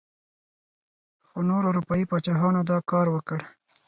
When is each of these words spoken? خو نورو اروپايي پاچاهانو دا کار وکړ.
خو 1.27 1.37
نورو 1.49 1.67
اروپايي 1.71 2.05
پاچاهانو 2.11 2.61
دا 2.69 2.77
کار 2.91 3.07
وکړ. 3.11 3.39